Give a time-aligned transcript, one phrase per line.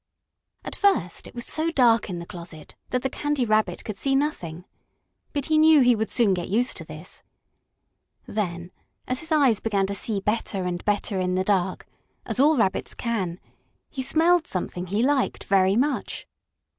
[0.65, 4.15] At first it was so dark in the closet that the Candy Rabbit could see
[4.15, 4.65] nothing.
[5.31, 7.21] But he knew he would soon get used to this.
[8.25, 8.71] Then,
[9.07, 11.85] as his eyes began to see better and better in the dark,
[12.25, 13.39] as all rabbits can,
[13.91, 16.27] he smelled something he liked very much.